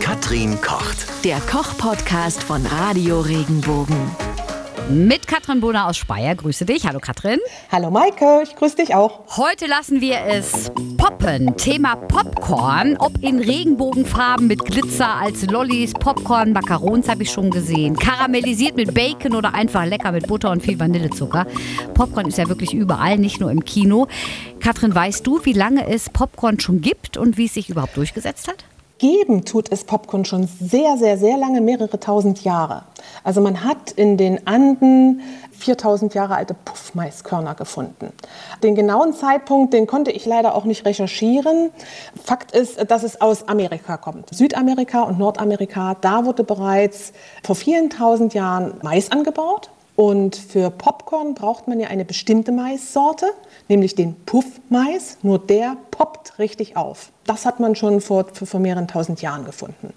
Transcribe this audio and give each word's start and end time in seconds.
Katrin 0.00 0.60
kocht. 0.60 1.24
Der 1.24 1.38
Koch-Podcast 1.40 2.42
von 2.42 2.64
Radio 2.66 3.20
Regenbogen. 3.20 3.96
Mit 4.90 5.26
Katrin 5.26 5.60
Bohner 5.60 5.86
aus 5.86 5.96
Speyer. 5.96 6.34
Grüße 6.34 6.64
dich. 6.64 6.86
Hallo 6.86 7.00
Katrin. 7.00 7.38
Hallo 7.72 7.90
Maike, 7.90 8.42
ich 8.42 8.54
grüße 8.54 8.76
dich 8.76 8.94
auch. 8.94 9.36
Heute 9.36 9.66
lassen 9.66 10.00
wir 10.00 10.20
es 10.26 10.70
poppen. 10.96 11.56
Thema 11.56 11.96
Popcorn. 11.96 12.96
Ob 12.98 13.22
in 13.22 13.40
Regenbogenfarben 13.40 14.46
mit 14.46 14.64
Glitzer 14.64 15.14
als 15.14 15.44
Lollis, 15.46 15.92
Popcorn, 15.92 16.52
Macarons 16.52 17.08
habe 17.08 17.22
ich 17.22 17.30
schon 17.30 17.50
gesehen. 17.50 17.96
Karamellisiert 17.96 18.76
mit 18.76 18.94
Bacon 18.94 19.34
oder 19.34 19.54
einfach 19.54 19.84
lecker 19.84 20.12
mit 20.12 20.26
Butter 20.26 20.50
und 20.50 20.62
viel 20.62 20.78
Vanillezucker. 20.78 21.46
Popcorn 21.94 22.26
ist 22.26 22.38
ja 22.38 22.48
wirklich 22.48 22.72
überall, 22.74 23.18
nicht 23.18 23.40
nur 23.40 23.50
im 23.50 23.64
Kino. 23.64 24.06
Katrin, 24.60 24.94
weißt 24.94 25.26
du, 25.26 25.44
wie 25.44 25.52
lange 25.52 25.88
es 25.88 26.10
Popcorn 26.10 26.60
schon 26.60 26.80
gibt 26.80 27.16
und 27.16 27.36
wie 27.36 27.46
es 27.46 27.54
sich 27.54 27.70
überhaupt 27.70 27.96
durchgesetzt 27.96 28.48
hat? 28.48 28.64
Geben 28.98 29.44
tut 29.44 29.70
es 29.70 29.84
Popcorn 29.84 30.24
schon 30.24 30.46
sehr, 30.46 30.96
sehr, 30.96 31.18
sehr 31.18 31.36
lange, 31.36 31.60
mehrere 31.60 32.00
tausend 32.00 32.44
Jahre. 32.44 32.84
Also 33.24 33.42
man 33.42 33.62
hat 33.62 33.90
in 33.90 34.16
den 34.16 34.46
Anden 34.46 35.20
4000 35.52 36.14
Jahre 36.14 36.36
alte 36.36 36.54
Puffmaiskörner 36.54 37.54
gefunden. 37.54 38.12
Den 38.62 38.74
genauen 38.74 39.12
Zeitpunkt, 39.12 39.74
den 39.74 39.86
konnte 39.86 40.10
ich 40.10 40.24
leider 40.24 40.54
auch 40.54 40.64
nicht 40.64 40.86
recherchieren. 40.86 41.70
Fakt 42.24 42.52
ist, 42.52 42.90
dass 42.90 43.02
es 43.02 43.20
aus 43.20 43.48
Amerika 43.48 43.98
kommt. 43.98 44.34
Südamerika 44.34 45.02
und 45.02 45.18
Nordamerika, 45.18 45.96
da 46.00 46.24
wurde 46.24 46.44
bereits 46.44 47.12
vor 47.42 47.54
vielen 47.54 47.90
tausend 47.90 48.32
Jahren 48.32 48.74
Mais 48.82 49.12
angebaut. 49.12 49.70
Und 49.96 50.36
für 50.36 50.70
Popcorn 50.70 51.34
braucht 51.34 51.68
man 51.68 51.80
ja 51.80 51.88
eine 51.88 52.04
bestimmte 52.04 52.52
Maissorte, 52.52 53.26
nämlich 53.68 53.94
den 53.94 54.14
Puffmais. 54.26 55.18
Nur 55.22 55.38
der 55.38 55.76
poppt 55.90 56.38
richtig 56.38 56.76
auf. 56.76 57.10
Das 57.24 57.46
hat 57.46 57.60
man 57.60 57.74
schon 57.74 58.02
vor, 58.02 58.26
vor 58.32 58.60
mehreren 58.60 58.88
tausend 58.88 59.22
Jahren 59.22 59.44
gefunden. 59.44 59.94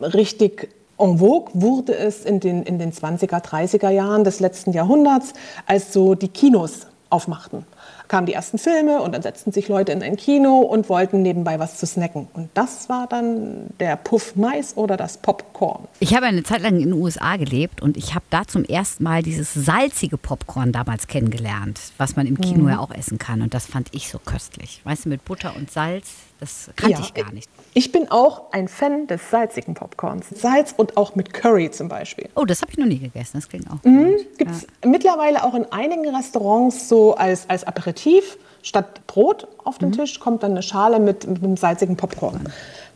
Richtig 0.00 0.68
en 0.98 1.18
vogue 1.18 1.50
wurde 1.54 1.96
es 1.96 2.24
in 2.24 2.38
den, 2.38 2.62
in 2.62 2.78
den 2.78 2.92
20er, 2.92 3.42
30er 3.42 3.90
Jahren 3.90 4.22
des 4.22 4.38
letzten 4.38 4.72
Jahrhunderts, 4.72 5.32
als 5.66 5.92
so 5.92 6.14
die 6.14 6.28
Kinos 6.28 6.86
aufmachten 7.10 7.66
kamen 8.12 8.26
die 8.26 8.34
ersten 8.34 8.58
Filme 8.58 9.00
und 9.00 9.12
dann 9.12 9.22
setzten 9.22 9.52
sich 9.52 9.68
Leute 9.68 9.90
in 9.90 10.02
ein 10.02 10.16
Kino 10.16 10.58
und 10.58 10.90
wollten 10.90 11.22
nebenbei 11.22 11.58
was 11.58 11.78
zu 11.78 11.86
snacken. 11.86 12.28
Und 12.34 12.50
das 12.52 12.90
war 12.90 13.06
dann 13.06 13.70
der 13.80 13.96
Puff 13.96 14.36
Mais 14.36 14.76
oder 14.76 14.98
das 14.98 15.16
Popcorn. 15.16 15.88
Ich 15.98 16.14
habe 16.14 16.26
eine 16.26 16.42
Zeit 16.42 16.60
lang 16.60 16.74
in 16.74 16.90
den 16.90 16.92
USA 16.92 17.38
gelebt 17.38 17.80
und 17.80 17.96
ich 17.96 18.14
habe 18.14 18.26
da 18.28 18.46
zum 18.46 18.66
ersten 18.66 19.02
Mal 19.02 19.22
dieses 19.22 19.54
salzige 19.54 20.18
Popcorn 20.18 20.72
damals 20.72 21.06
kennengelernt, 21.06 21.80
was 21.96 22.14
man 22.14 22.26
im 22.26 22.38
Kino 22.38 22.64
mhm. 22.64 22.68
ja 22.68 22.78
auch 22.80 22.90
essen 22.90 23.16
kann. 23.16 23.40
Und 23.40 23.54
das 23.54 23.64
fand 23.64 23.88
ich 23.92 24.10
so 24.10 24.18
köstlich. 24.18 24.82
Weißt 24.84 25.06
du, 25.06 25.08
mit 25.08 25.24
Butter 25.24 25.56
und 25.56 25.70
Salz, 25.70 26.10
das 26.42 26.70
kannte 26.74 26.98
ja, 26.98 27.00
ich 27.00 27.14
gar 27.14 27.32
nicht. 27.32 27.48
Ich 27.72 27.92
bin 27.92 28.10
auch 28.10 28.50
ein 28.50 28.66
Fan 28.66 29.06
des 29.06 29.30
salzigen 29.30 29.74
Popcorns. 29.74 30.26
Salz 30.34 30.74
und 30.76 30.96
auch 30.96 31.14
mit 31.14 31.32
Curry 31.32 31.70
zum 31.70 31.88
Beispiel. 31.88 32.28
Oh, 32.34 32.44
das 32.44 32.62
habe 32.62 32.72
ich 32.72 32.78
noch 32.78 32.86
nie 32.86 32.98
gegessen. 32.98 33.34
Das 33.34 33.48
klingt 33.48 33.70
auch 33.70 33.78
mhm, 33.84 34.16
Gibt 34.38 34.50
es 34.50 34.62
ja. 34.62 34.90
mittlerweile 34.90 35.44
auch 35.44 35.54
in 35.54 35.70
einigen 35.70 36.12
Restaurants 36.14 36.88
so 36.88 37.14
als, 37.14 37.48
als 37.48 37.62
Aperitif. 37.62 38.38
Statt 38.64 39.06
Brot 39.06 39.46
auf 39.64 39.78
den 39.78 39.90
mhm. 39.90 39.92
Tisch 39.92 40.18
kommt 40.18 40.42
dann 40.42 40.52
eine 40.52 40.62
Schale 40.62 40.98
mit, 40.98 41.26
mit 41.28 41.44
einem 41.44 41.56
salzigen 41.56 41.96
Popcorn. 41.96 42.40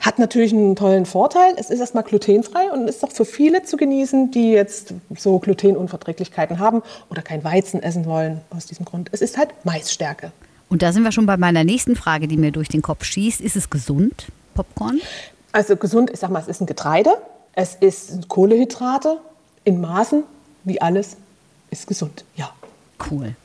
Hat 0.00 0.18
natürlich 0.18 0.52
einen 0.52 0.74
tollen 0.74 1.06
Vorteil. 1.06 1.54
Es 1.56 1.70
ist 1.70 1.78
erstmal 1.78 2.02
glutenfrei 2.02 2.70
und 2.72 2.88
ist 2.88 3.04
auch 3.04 3.12
für 3.12 3.24
viele 3.24 3.62
zu 3.62 3.76
genießen, 3.76 4.32
die 4.32 4.50
jetzt 4.50 4.92
so 5.16 5.38
Glutenunverträglichkeiten 5.38 6.58
haben 6.58 6.82
oder 7.10 7.22
kein 7.22 7.44
Weizen 7.44 7.80
essen 7.80 8.06
wollen 8.06 8.40
aus 8.50 8.66
diesem 8.66 8.84
Grund. 8.84 9.08
Es 9.12 9.20
ist 9.20 9.38
halt 9.38 9.50
Maisstärke. 9.64 10.32
Und 10.68 10.82
da 10.82 10.92
sind 10.92 11.04
wir 11.04 11.12
schon 11.12 11.26
bei 11.26 11.36
meiner 11.36 11.64
nächsten 11.64 11.96
Frage, 11.96 12.28
die 12.28 12.36
mir 12.36 12.52
durch 12.52 12.68
den 12.68 12.82
Kopf 12.82 13.04
schießt. 13.04 13.40
Ist 13.40 13.56
es 13.56 13.70
gesund, 13.70 14.26
Popcorn? 14.54 15.00
Also 15.52 15.76
gesund, 15.76 16.10
ich 16.12 16.20
sag 16.20 16.30
mal, 16.30 16.40
es 16.40 16.48
ist 16.48 16.60
ein 16.60 16.66
Getreide, 16.66 17.10
es 17.52 17.74
ist 17.76 18.28
Kohlehydrate 18.28 19.18
in 19.64 19.80
Maßen, 19.80 20.24
wie 20.64 20.80
alles, 20.80 21.16
ist 21.70 21.86
gesund, 21.86 22.24
ja. 22.34 22.52
Cool. 23.10 23.36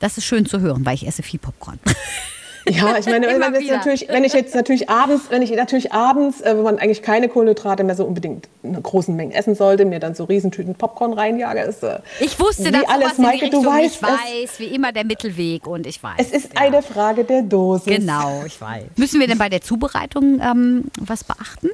Das 0.00 0.18
ist 0.18 0.24
schön 0.24 0.46
zu 0.46 0.60
hören, 0.60 0.84
weil 0.84 0.94
ich 0.94 1.06
esse 1.06 1.22
viel 1.22 1.40
Popcorn. 1.40 1.78
Ja, 2.68 2.98
ich 2.98 3.06
meine, 3.06 3.26
wenn, 3.40 3.54
jetzt 3.54 3.70
natürlich, 3.70 4.08
wenn 4.08 4.24
ich 4.24 4.32
jetzt 4.32 4.54
natürlich 4.54 4.88
abends, 4.88 5.26
wenn 5.30 5.42
ich 5.42 5.50
natürlich 5.52 5.92
abends, 5.92 6.40
äh, 6.40 6.56
wenn 6.56 6.62
man 6.62 6.78
eigentlich 6.78 7.02
keine 7.02 7.28
Kohlenhydrate 7.28 7.84
mehr 7.84 7.94
so 7.94 8.04
unbedingt 8.04 8.48
in 8.62 8.80
großen 8.82 9.14
Mengen 9.14 9.32
essen 9.32 9.54
sollte, 9.54 9.84
mir 9.84 10.00
dann 10.00 10.14
so 10.14 10.24
Riesentüten 10.24 10.74
Popcorn 10.74 11.12
reinjage, 11.12 11.60
ist 11.60 11.82
äh, 11.82 12.00
Ich 12.20 12.38
wusste, 12.38 12.70
dass 12.70 12.88
alles, 12.88 13.18
Maike, 13.18 13.50
du 13.50 13.64
weißt, 13.64 13.96
ich 13.96 14.02
weiß, 14.02 14.58
wie 14.58 14.66
immer 14.74 14.92
der 14.92 15.04
Mittelweg 15.04 15.66
und 15.66 15.86
ich 15.86 16.02
weiß. 16.02 16.14
Es 16.18 16.32
ist 16.32 16.54
ja. 16.54 16.60
eine 16.60 16.82
Frage 16.82 17.24
der 17.24 17.42
Dosis. 17.42 17.86
Genau, 17.86 18.42
ich 18.46 18.60
weiß. 18.60 18.84
Müssen 18.96 19.20
wir 19.20 19.26
denn 19.26 19.38
bei 19.38 19.48
der 19.48 19.60
Zubereitung 19.60 20.40
ähm, 20.40 20.84
was 21.00 21.24
beachten? 21.24 21.70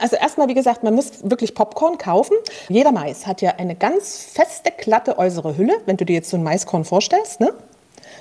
Also 0.00 0.16
erstmal, 0.16 0.48
wie 0.48 0.54
gesagt, 0.54 0.82
man 0.82 0.94
muss 0.94 1.10
wirklich 1.22 1.54
Popcorn 1.54 1.98
kaufen. 1.98 2.34
Jeder 2.68 2.90
Mais 2.90 3.26
hat 3.26 3.42
ja 3.42 3.56
eine 3.58 3.74
ganz 3.74 4.30
feste, 4.32 4.70
glatte 4.70 5.18
äußere 5.18 5.58
Hülle, 5.58 5.74
wenn 5.84 5.98
du 5.98 6.06
dir 6.06 6.14
jetzt 6.14 6.30
so 6.30 6.38
ein 6.38 6.42
Maiskorn 6.42 6.86
vorstellst. 6.86 7.40
Ne? 7.40 7.52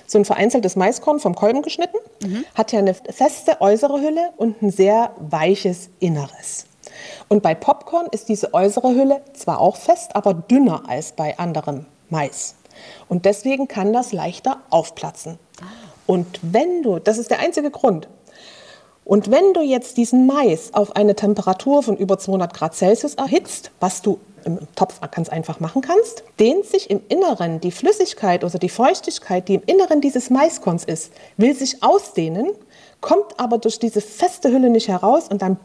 So 0.10 0.18
ein 0.18 0.26
vereinzeltes 0.26 0.76
Maiskorn 0.76 1.20
vom 1.20 1.36
Kolben 1.36 1.62
geschnitten, 1.62 1.98
mhm. 2.24 2.44
hat 2.56 2.72
ja 2.72 2.80
eine 2.80 2.94
feste 2.94 3.62
äußere 3.62 4.02
Hülle 4.02 4.32
und 4.38 4.62
ein 4.62 4.72
sehr 4.72 5.12
weiches 5.20 5.90
Inneres. 6.00 6.66
Und 7.28 7.44
bei 7.44 7.54
Popcorn 7.54 8.08
ist 8.12 8.28
diese 8.28 8.54
äußere 8.54 8.90
Hülle 8.96 9.22
zwar 9.34 9.62
auch 9.62 9.76
fest, 9.76 10.16
aber 10.16 10.34
dünner 10.34 10.84
als 10.88 11.12
bei 11.12 11.38
anderem 11.38 11.86
Mais. 12.10 12.56
Und 13.08 13.26
deswegen 13.26 13.68
kann 13.68 13.94
das 13.94 14.12
leichter 14.12 14.62
aufplatzen. 14.70 15.38
Und 16.08 16.40
wenn 16.42 16.82
du, 16.82 16.98
das 16.98 17.20
ist 17.20 17.30
der 17.30 17.40
einzige 17.40 17.70
Grund, 17.70 18.08
und 19.06 19.32
wenn 19.32 19.54
du 19.54 19.62
jetzt 19.62 19.98
diesen 19.98 20.28
Mais 20.28 20.74
auf 20.74 20.96
eine 20.96 21.16
Temperatur 21.16 21.82
von 21.82 21.98
über 21.98 22.20
200 22.20 22.54
Grad 22.54 22.76
Celsius 22.76 23.16
erhitzt, 23.16 23.72
was 23.80 24.04
du 24.04 24.20
im 24.58 24.76
Topf 24.76 25.00
ganz 25.12 25.30
einfach 25.30 25.60
machen 25.60 25.82
kannst, 25.82 26.24
dehnt 26.40 26.66
sich 26.66 26.90
im 26.90 27.02
Inneren 27.10 27.60
die 27.60 27.72
Flüssigkeit 27.72 28.44
oder 28.44 28.60
die 28.60 28.70
Feuchtigkeit, 28.70 29.48
die 29.48 29.56
im 29.56 29.64
Inneren 29.66 30.02
dieses 30.02 30.30
Maiskorns 30.30 30.84
ist, 30.84 31.12
will 31.38 31.56
sich 31.56 31.84
ausdehnen, 31.84 32.52
kommt 33.02 33.40
aber 33.40 33.58
durch 33.58 33.80
diese 33.80 34.02
feste 34.02 34.52
Hülle 34.52 34.70
nicht 34.70 34.88
heraus 34.88 35.28
und 35.30 35.42
dann 35.42 35.58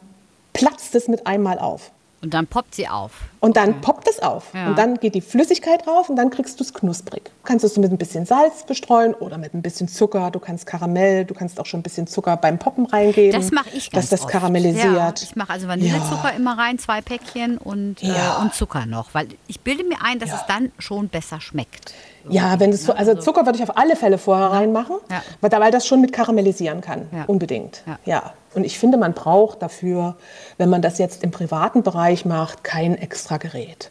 platzt 0.52 0.94
es 0.94 1.08
mit 1.08 1.26
einmal 1.26 1.58
auf. 1.58 1.90
Und 2.22 2.32
dann 2.32 2.46
poppt 2.46 2.74
sie 2.74 2.88
auf. 2.88 3.12
Und 3.44 3.58
dann 3.58 3.70
okay. 3.70 3.78
poppt 3.82 4.08
es 4.08 4.22
auf. 4.22 4.44
Ja. 4.54 4.68
Und 4.68 4.78
dann 4.78 4.94
geht 4.94 5.14
die 5.14 5.20
Flüssigkeit 5.20 5.86
rauf 5.86 6.08
und 6.08 6.16
dann 6.16 6.30
kriegst 6.30 6.60
du 6.60 6.64
es 6.64 6.72
knusprig. 6.72 7.24
Du 7.24 7.30
kannst 7.42 7.62
es 7.62 7.76
mit 7.76 7.92
ein 7.92 7.98
bisschen 7.98 8.24
Salz 8.24 8.64
bestreuen 8.64 9.12
oder 9.12 9.36
mit 9.36 9.52
ein 9.52 9.60
bisschen 9.60 9.86
Zucker. 9.86 10.30
Du 10.30 10.38
kannst 10.38 10.64
Karamell, 10.64 11.26
du 11.26 11.34
kannst 11.34 11.60
auch 11.60 11.66
schon 11.66 11.80
ein 11.80 11.82
bisschen 11.82 12.06
Zucker 12.06 12.38
beim 12.38 12.58
Poppen 12.58 12.86
reingeben. 12.86 13.38
Das 13.38 13.50
mache 13.50 13.68
ich 13.74 13.90
ganz 13.90 14.04
Dass 14.04 14.10
das 14.10 14.22
oft. 14.22 14.32
karamellisiert. 14.32 14.96
Ja, 14.96 15.12
ich 15.22 15.36
mache 15.36 15.52
also 15.52 15.68
Vanillezucker 15.68 16.30
ja. 16.30 16.36
immer 16.36 16.56
rein, 16.56 16.78
zwei 16.78 17.02
Päckchen 17.02 17.58
und, 17.58 18.02
äh, 18.02 18.14
und 18.40 18.54
Zucker 18.54 18.86
noch. 18.86 19.12
Weil 19.12 19.28
ich 19.46 19.60
bilde 19.60 19.84
mir 19.84 19.98
ein, 20.02 20.18
dass 20.18 20.32
es 20.32 20.46
dann 20.48 20.72
schon 20.78 21.08
besser 21.08 21.42
schmeckt. 21.42 21.92
Ja, 22.30 22.58
wenn 22.58 22.70
das 22.70 22.84
so, 22.84 22.92
also, 22.94 23.10
also 23.10 23.22
Zucker 23.22 23.44
würde 23.44 23.58
ich 23.58 23.62
auf 23.62 23.76
alle 23.76 23.94
Fälle 23.96 24.16
vorher 24.16 24.52
reinmachen, 24.52 24.96
ja. 25.10 25.20
weil 25.42 25.70
das 25.70 25.86
schon 25.86 26.00
mit 26.00 26.14
karamellisieren 26.14 26.80
kann, 26.80 27.08
unbedingt. 27.26 27.82
Ja. 28.06 28.32
Und 28.54 28.64
ich 28.64 28.78
finde, 28.78 28.96
man 28.96 29.14
braucht 29.14 29.62
dafür, 29.62 30.16
wenn 30.58 30.70
man 30.70 30.80
das 30.80 30.98
jetzt 30.98 31.24
im 31.24 31.30
privaten 31.30 31.82
Bereich 31.82 32.24
macht, 32.24 32.62
kein 32.62 32.96
extra 32.96 33.33
Gerät. 33.38 33.90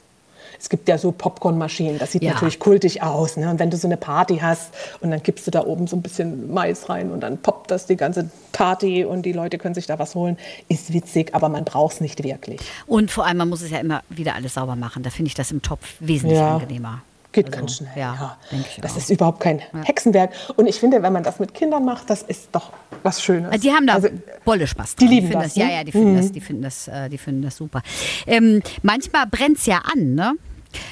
Es 0.60 0.70
gibt 0.70 0.88
ja 0.88 0.98
so 0.98 1.12
Popcornmaschinen, 1.12 2.00
das 2.00 2.14
sieht 2.14 2.24
ja. 2.24 2.34
natürlich 2.34 2.58
kultig 2.58 3.04
aus. 3.04 3.36
Ne? 3.36 3.50
Und 3.50 3.60
wenn 3.60 3.70
du 3.70 3.76
so 3.76 3.88
eine 3.88 3.98
Party 3.98 4.38
hast 4.38 4.74
und 5.02 5.12
dann 5.12 5.22
gibst 5.22 5.46
du 5.46 5.52
da 5.52 5.66
oben 5.66 5.88
so 5.88 5.98
ein 5.98 6.02
bisschen 6.02 6.54
Mais 6.54 6.88
rein 6.88 7.12
und 7.12 7.20
dann 7.20 7.38
poppt 7.38 7.70
das 7.70 7.86
die 7.86 7.98
ganze 7.98 8.30
Party 8.54 9.04
und 9.04 9.24
die 9.24 9.34
Leute 9.34 9.58
können 9.58 9.76
sich 9.76 9.88
da 9.88 10.00
was 10.00 10.16
holen, 10.16 10.38
ist 10.70 10.94
witzig, 10.94 11.36
aber 11.36 11.50
man 11.50 11.66
braucht 11.66 11.96
es 11.96 12.02
nicht 12.02 12.24
wirklich. 12.24 12.62
Und 12.88 13.12
vor 13.12 13.26
allem, 13.26 13.38
man 13.38 13.50
muss 13.50 13.62
es 13.62 13.72
ja 13.72 13.80
immer 13.80 14.04
wieder 14.10 14.36
alles 14.36 14.54
sauber 14.54 14.78
machen. 14.78 15.04
Da 15.04 15.10
finde 15.10 15.28
ich 15.28 15.36
das 15.36 15.52
im 15.52 15.62
Topf 15.62 15.96
wesentlich 16.00 16.40
ja. 16.40 16.56
angenehmer. 16.56 17.02
Geht 17.34 17.48
also, 17.48 17.58
ganz 17.58 17.78
schnell. 17.78 17.92
Ja, 17.96 18.38
ja. 18.52 18.60
das 18.82 18.94
auch. 18.94 18.98
ist 18.98 19.10
überhaupt 19.10 19.40
kein 19.40 19.60
ja. 19.60 19.84
Hexenwerk. 19.84 20.32
Und 20.56 20.68
ich 20.68 20.80
finde, 20.80 21.02
wenn 21.02 21.12
man 21.12 21.24
das 21.24 21.40
mit 21.40 21.54
Kindern 21.54 21.84
macht, 21.84 22.10
das 22.10 22.22
ist 22.22 22.50
doch 22.52 22.72
was 23.02 23.22
Schönes. 23.22 23.60
Die 23.60 23.72
haben 23.72 23.88
da 23.88 23.96
also, 23.96 24.10
Bolle 24.46 24.68
Spaß 24.68 24.96
dran. 24.96 25.10
Die 25.10 25.16
lieben 25.16 25.28
die 25.28 25.34
das, 25.34 25.44
das 25.44 25.56
ne? 25.56 25.64
Ja, 25.64 25.70
ja, 25.72 25.84
die 25.84 25.92
finden, 25.92 26.14
mhm. 26.14 26.18
das, 26.18 26.32
die 26.32 26.42
finden, 26.42 26.62
das, 26.62 26.88
äh, 26.88 27.10
die 27.10 27.18
finden 27.18 27.42
das 27.42 27.58
super. 27.58 27.82
Ähm, 28.28 28.62
manchmal 28.84 29.26
brennt 29.28 29.58
es 29.58 29.66
ja 29.66 29.82
an, 29.92 30.14
ne? 30.14 30.34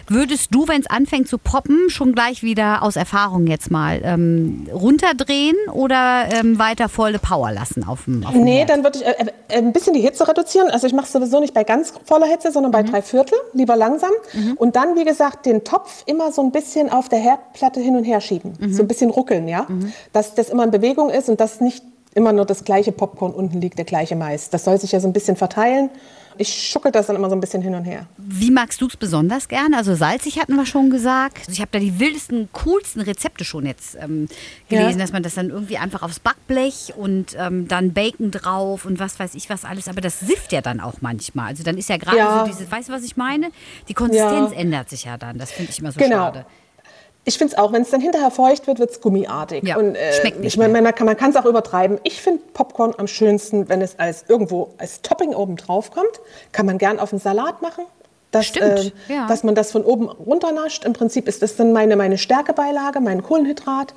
Würdest 0.07 0.53
du, 0.53 0.67
wenn 0.67 0.81
es 0.81 0.87
anfängt 0.87 1.27
zu 1.27 1.37
poppen, 1.37 1.89
schon 1.89 2.13
gleich 2.13 2.43
wieder 2.43 2.83
aus 2.83 2.95
Erfahrung 2.95 3.47
jetzt 3.47 3.71
mal 3.71 4.01
ähm, 4.03 4.67
runterdrehen 4.71 5.55
oder 5.73 6.25
ähm, 6.31 6.59
weiter 6.59 6.89
volle 6.89 7.19
Power 7.19 7.51
lassen 7.51 7.87
auf 7.87 8.05
dem, 8.05 8.25
auf 8.25 8.33
dem 8.33 8.43
Nee, 8.43 8.59
Herd? 8.59 8.69
dann 8.69 8.83
würde 8.83 8.99
ich 8.99 9.05
äh, 9.05 9.25
äh, 9.47 9.57
ein 9.57 9.73
bisschen 9.73 9.93
die 9.93 10.01
Hitze 10.01 10.27
reduzieren. 10.27 10.69
Also 10.69 10.87
ich 10.87 10.93
mache 10.93 11.05
es 11.05 11.11
sowieso 11.11 11.39
nicht 11.39 11.53
bei 11.53 11.63
ganz 11.63 11.93
voller 12.05 12.27
Hitze, 12.27 12.51
sondern 12.51 12.71
bei 12.71 12.83
mhm. 12.83 12.87
drei 12.87 13.01
Viertel, 13.01 13.37
lieber 13.53 13.75
langsam. 13.75 14.11
Mhm. 14.33 14.53
Und 14.53 14.75
dann, 14.75 14.95
wie 14.95 15.05
gesagt, 15.05 15.45
den 15.45 15.63
Topf 15.63 16.03
immer 16.05 16.31
so 16.31 16.41
ein 16.41 16.51
bisschen 16.51 16.89
auf 16.89 17.09
der 17.09 17.19
Herdplatte 17.19 17.79
hin 17.79 17.95
und 17.95 18.03
her 18.03 18.21
schieben. 18.21 18.53
Mhm. 18.59 18.73
So 18.73 18.83
ein 18.83 18.87
bisschen 18.87 19.09
ruckeln, 19.09 19.47
ja. 19.47 19.65
Mhm. 19.67 19.93
Dass 20.13 20.35
das 20.35 20.49
immer 20.49 20.63
in 20.63 20.71
Bewegung 20.71 21.09
ist 21.09 21.29
und 21.29 21.39
dass 21.39 21.61
nicht 21.61 21.83
immer 22.13 22.33
nur 22.33 22.45
das 22.45 22.63
gleiche 22.63 22.91
Popcorn 22.91 23.33
unten 23.33 23.61
liegt, 23.61 23.77
der 23.77 23.85
gleiche 23.85 24.15
Mais. 24.15 24.49
Das 24.49 24.65
soll 24.65 24.77
sich 24.77 24.91
ja 24.91 24.99
so 24.99 25.07
ein 25.07 25.13
bisschen 25.13 25.37
verteilen 25.37 25.89
Ich 26.41 26.71
schuckel 26.71 26.91
das 26.91 27.05
dann 27.05 27.15
immer 27.15 27.29
so 27.29 27.35
ein 27.35 27.39
bisschen 27.39 27.61
hin 27.61 27.75
und 27.75 27.83
her. 27.85 28.07
Wie 28.17 28.49
magst 28.49 28.81
du 28.81 28.87
es 28.87 28.97
besonders 28.97 29.47
gerne? 29.47 29.77
Also 29.77 29.93
salzig 29.93 30.39
hatten 30.39 30.55
wir 30.55 30.65
schon 30.65 30.89
gesagt. 30.89 31.37
Also 31.41 31.51
ich 31.51 31.61
habe 31.61 31.69
da 31.71 31.77
die 31.77 31.99
wildesten, 31.99 32.49
coolsten 32.51 33.01
Rezepte 33.01 33.45
schon 33.45 33.67
jetzt 33.67 33.95
ähm, 34.01 34.27
gelesen, 34.67 34.97
Ja. 34.97 35.03
dass 35.05 35.13
man 35.13 35.21
das 35.21 35.35
dann 35.35 35.51
irgendwie 35.51 35.77
einfach 35.77 36.01
aufs 36.01 36.19
Backblech 36.19 36.93
und 36.97 37.35
ähm, 37.37 37.67
dann 37.67 37.93
Bacon 37.93 38.31
drauf 38.31 38.85
und 38.85 38.97
was 38.97 39.19
weiß 39.19 39.35
ich 39.35 39.51
was 39.51 39.65
alles. 39.65 39.87
Aber 39.87 40.01
das 40.01 40.19
sifft 40.19 40.51
ja 40.51 40.61
dann 40.61 40.79
auch 40.79 40.95
manchmal. 41.01 41.49
Also 41.49 41.61
dann 41.63 41.77
ist 41.77 41.89
ja 41.89 41.97
gerade 41.97 42.17
Ja. 42.17 42.39
so 42.45 42.51
dieses, 42.51 42.71
weißt 42.71 42.89
du, 42.89 42.93
was 42.93 43.03
ich 43.03 43.17
meine? 43.17 43.51
Die 43.87 43.93
Konsistenz 43.93 44.51
Ja. 44.51 44.57
ändert 44.57 44.89
sich 44.89 45.05
ja 45.05 45.17
dann. 45.17 45.37
Das 45.37 45.51
finde 45.51 45.71
ich 45.71 45.77
immer 45.77 45.91
so 45.91 45.99
Genau. 45.99 46.15
schade. 46.15 46.45
Ich 47.23 47.37
finde 47.37 47.53
es 47.53 47.59
auch, 47.59 47.71
wenn 47.71 47.83
es 47.83 47.91
dann 47.91 48.01
hinterher 48.01 48.31
feucht 48.31 48.65
wird, 48.65 48.79
wird 48.79 48.91
es 48.91 49.01
gummiartig. 49.01 49.63
Ja, 49.63 49.77
und, 49.77 49.95
äh, 49.95 50.13
schmeckt 50.13 50.39
nicht 50.39 50.53
ich 50.53 50.57
meine, 50.57 50.81
man 50.81 50.95
kann 50.95 51.05
man 51.05 51.15
kann 51.15 51.29
es 51.29 51.35
auch 51.35 51.45
übertreiben. 51.45 51.99
Ich 52.03 52.21
finde 52.21 52.41
Popcorn 52.53 52.95
am 52.97 53.07
schönsten, 53.07 53.69
wenn 53.69 53.81
es 53.81 53.99
als 53.99 54.25
irgendwo 54.27 54.73
als 54.77 55.01
Topping 55.01 55.35
oben 55.35 55.55
drauf 55.55 55.91
kommt. 55.91 56.19
Kann 56.51 56.65
man 56.65 56.79
gern 56.79 56.99
auf 56.99 57.13
einen 57.13 57.19
Salat 57.19 57.61
machen. 57.61 57.85
Dass, 58.31 58.45
Stimmt, 58.45 58.93
ja. 59.09 59.27
dass 59.27 59.43
man 59.43 59.55
das 59.55 59.73
von 59.73 59.83
oben 59.83 60.07
runternascht. 60.07 60.85
Im 60.85 60.93
Prinzip 60.93 61.27
ist 61.27 61.41
das 61.41 61.57
dann 61.57 61.73
meine, 61.73 61.97
meine 61.97 62.17
Stärkebeilage, 62.17 63.01
mein 63.01 63.21
Kohlenhydrat 63.21 63.93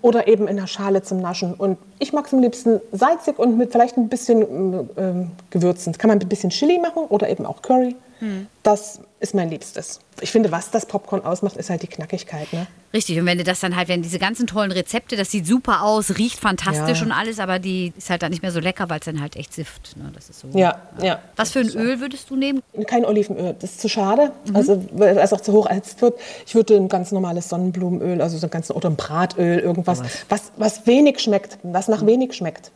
oder 0.00 0.26
eben 0.26 0.48
in 0.48 0.56
der 0.56 0.66
Schale 0.66 1.02
zum 1.02 1.20
Naschen. 1.20 1.52
Und 1.52 1.76
ich 1.98 2.14
mag 2.14 2.26
es 2.26 2.32
am 2.32 2.40
liebsten 2.40 2.80
salzig 2.92 3.38
und 3.38 3.58
mit 3.58 3.72
vielleicht 3.72 3.98
ein 3.98 4.08
bisschen 4.08 4.88
ähm, 4.96 5.32
Gewürzen. 5.50 5.92
Das 5.92 5.98
kann 5.98 6.08
man 6.08 6.16
mit 6.16 6.26
ein 6.26 6.30
bisschen 6.30 6.48
Chili 6.48 6.78
machen 6.78 7.04
oder 7.10 7.28
eben 7.28 7.44
auch 7.44 7.60
Curry. 7.60 7.94
Hm. 8.24 8.46
Das 8.62 9.00
ist 9.20 9.34
mein 9.34 9.50
Liebstes. 9.50 10.00
Ich 10.20 10.30
finde, 10.30 10.50
was 10.52 10.70
das 10.70 10.86
Popcorn 10.86 11.22
ausmacht, 11.24 11.56
ist 11.56 11.68
halt 11.70 11.82
die 11.82 11.86
Knackigkeit. 11.88 12.50
Ne? 12.52 12.66
Richtig, 12.94 13.18
und 13.18 13.26
wenn 13.26 13.36
du 13.36 13.44
das 13.44 13.60
dann 13.60 13.74
halt, 13.76 13.88
wenn 13.88 14.00
diese 14.00 14.18
ganzen 14.18 14.46
tollen 14.46 14.70
Rezepte, 14.72 15.16
das 15.16 15.30
sieht 15.30 15.46
super 15.46 15.82
aus, 15.82 16.16
riecht 16.16 16.38
fantastisch 16.40 17.00
Ja. 17.00 17.04
und 17.06 17.12
alles, 17.12 17.38
aber 17.40 17.58
die 17.58 17.92
ist 17.98 18.08
halt 18.08 18.22
dann 18.22 18.30
nicht 18.30 18.40
mehr 18.42 18.52
so 18.52 18.60
lecker, 18.60 18.88
weil 18.88 19.00
es 19.00 19.04
dann 19.04 19.20
halt 19.20 19.36
echt 19.36 19.52
sifft. 19.52 19.96
Ne? 19.96 20.10
Das 20.14 20.30
ist 20.30 20.40
so. 20.40 20.48
Ja, 20.54 20.80
ja. 21.02 21.18
Was 21.36 21.50
für 21.50 21.58
ein 21.60 21.68
Öl 21.68 22.00
würdest 22.00 22.30
du 22.30 22.36
nehmen? 22.36 22.62
Kein 22.86 23.04
Olivenöl, 23.04 23.54
das 23.60 23.72
ist 23.72 23.80
zu 23.82 23.88
schade, 23.88 24.32
Mhm. 24.48 24.56
also 24.56 24.84
weil 24.92 25.18
es 25.18 25.32
auch 25.32 25.40
zu 25.40 25.52
hoch 25.52 25.66
erhitzt 25.66 26.00
wird. 26.00 26.18
Ich 26.46 26.54
würde 26.54 26.76
ein 26.76 26.88
ganz 26.88 27.10
normales 27.12 27.48
Sonnenblumenöl, 27.50 28.22
also 28.22 28.38
so 28.38 28.46
ein 28.46 28.50
ganz 28.50 28.70
oder 28.70 28.88
ein 28.88 28.96
Bratöl, 28.96 29.58
irgendwas, 29.58 30.00
was, 30.28 30.52
was 30.56 30.86
wenig 30.86 31.18
schmeckt, 31.20 31.58
was 31.64 31.88
nach 31.88 32.06
wenig 32.06 32.32
schmeckt. 32.34 32.70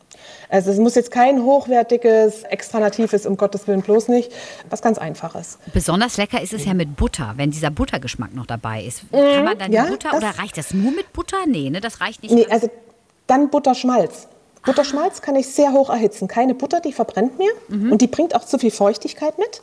Also 0.49 0.71
es 0.71 0.77
muss 0.77 0.95
jetzt 0.95 1.11
kein 1.11 1.43
hochwertiges, 1.43 2.43
extra 2.43 2.79
natives, 2.79 3.25
um 3.25 3.37
Gottes 3.37 3.67
Willen 3.67 3.81
bloß 3.81 4.07
nicht, 4.07 4.31
was 4.69 4.81
ganz 4.81 4.97
einfaches. 4.97 5.59
Besonders 5.73 6.17
lecker 6.17 6.41
ist 6.41 6.53
es 6.53 6.65
ja 6.65 6.73
mit 6.73 6.95
Butter, 6.95 7.33
wenn 7.37 7.51
dieser 7.51 7.69
Buttergeschmack 7.69 8.33
noch 8.33 8.47
dabei 8.47 8.83
ist. 8.83 9.03
Kann 9.11 9.45
man 9.45 9.57
dann 9.59 9.71
ja, 9.71 9.85
die 9.85 9.91
Butter 9.91 10.17
oder 10.17 10.29
reicht 10.39 10.57
das 10.57 10.73
nur 10.73 10.91
mit 10.91 11.13
Butter? 11.13 11.37
Nee, 11.45 11.69
ne, 11.69 11.81
das 11.81 12.01
reicht 12.01 12.23
nicht. 12.23 12.33
Nee, 12.33 12.47
also 12.49 12.69
dann 13.27 13.49
Butterschmalz. 13.49 14.27
Butterschmalz 14.65 15.21
kann 15.21 15.35
ich 15.35 15.47
sehr 15.47 15.71
hoch 15.71 15.89
erhitzen. 15.89 16.27
Keine 16.27 16.53
Butter, 16.53 16.81
die 16.81 16.91
verbrennt 16.91 17.37
mir 17.37 17.51
und 17.69 18.01
die 18.01 18.07
bringt 18.07 18.35
auch 18.35 18.43
zu 18.43 18.57
viel 18.57 18.71
Feuchtigkeit 18.71 19.37
mit. 19.37 19.61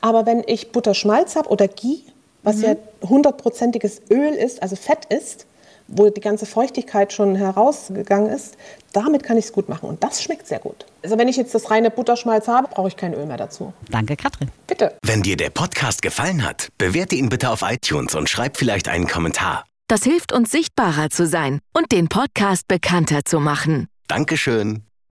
Aber 0.00 0.24
wenn 0.24 0.42
ich 0.46 0.72
Butterschmalz 0.72 1.36
habe 1.36 1.48
oder 1.50 1.68
Ghee, 1.68 1.98
was 2.42 2.62
ja 2.62 2.76
hundertprozentiges 3.02 4.00
Öl 4.10 4.32
ist, 4.32 4.62
also 4.62 4.76
Fett 4.76 5.04
ist, 5.06 5.46
wo 5.88 6.08
die 6.10 6.20
ganze 6.20 6.46
Feuchtigkeit 6.46 7.12
schon 7.12 7.34
herausgegangen 7.34 8.30
ist, 8.30 8.56
damit 8.92 9.22
kann 9.22 9.36
ich 9.36 9.46
es 9.46 9.52
gut 9.52 9.68
machen. 9.68 9.88
Und 9.88 10.04
das 10.04 10.22
schmeckt 10.22 10.46
sehr 10.46 10.58
gut. 10.58 10.86
Also 11.02 11.18
wenn 11.18 11.28
ich 11.28 11.36
jetzt 11.36 11.54
das 11.54 11.70
reine 11.70 11.90
Butterschmalz 11.90 12.46
habe, 12.46 12.68
brauche 12.68 12.88
ich 12.88 12.96
kein 12.96 13.14
Öl 13.14 13.26
mehr 13.26 13.36
dazu. 13.36 13.72
Danke, 13.90 14.16
Katrin. 14.16 14.50
Bitte. 14.66 14.96
Wenn 15.02 15.22
dir 15.22 15.36
der 15.36 15.50
Podcast 15.50 16.02
gefallen 16.02 16.44
hat, 16.44 16.68
bewerte 16.78 17.16
ihn 17.16 17.28
bitte 17.28 17.50
auf 17.50 17.62
iTunes 17.62 18.14
und 18.14 18.28
schreib 18.28 18.56
vielleicht 18.56 18.88
einen 18.88 19.06
Kommentar. 19.06 19.64
Das 19.88 20.04
hilft 20.04 20.32
uns 20.32 20.50
sichtbarer 20.50 21.08
zu 21.08 21.26
sein 21.26 21.60
und 21.72 21.92
den 21.92 22.08
Podcast 22.08 22.68
bekannter 22.68 23.20
zu 23.24 23.40
machen. 23.40 23.88
Dankeschön. 24.06 24.87